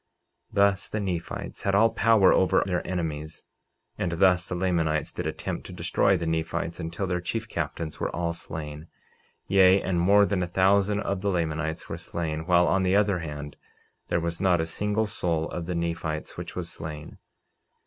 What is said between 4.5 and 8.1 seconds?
Lamanites did attempt to destroy the Nephites until their chief captains were